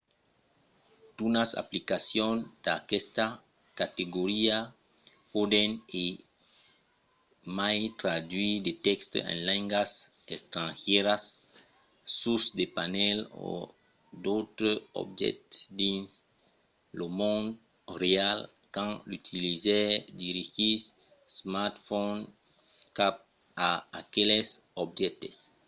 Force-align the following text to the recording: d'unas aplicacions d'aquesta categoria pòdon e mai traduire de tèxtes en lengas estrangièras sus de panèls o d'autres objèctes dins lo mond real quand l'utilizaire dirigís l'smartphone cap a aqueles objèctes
d'unas 1.15 1.51
aplicacions 1.61 2.41
d'aquesta 2.65 3.25
categoria 3.79 4.57
pòdon 5.31 5.69
e 6.03 6.05
mai 7.57 7.77
traduire 8.01 8.59
de 8.65 8.73
tèxtes 8.87 9.25
en 9.31 9.37
lengas 9.49 9.91
estrangièras 10.35 11.23
sus 12.19 12.43
de 12.57 12.65
panèls 12.77 13.27
o 13.47 13.49
d'autres 14.23 14.77
objèctes 15.03 15.57
dins 15.81 16.07
lo 16.97 17.07
mond 17.19 17.47
real 18.03 18.39
quand 18.75 18.93
l'utilizaire 19.09 19.95
dirigís 20.23 20.81
l'smartphone 21.33 22.21
cap 22.97 23.15
a 23.67 23.71
aqueles 24.01 24.49
objèctes 24.83 25.35